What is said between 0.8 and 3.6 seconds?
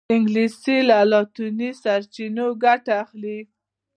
له لاطیني سرچینو ګټه اخلي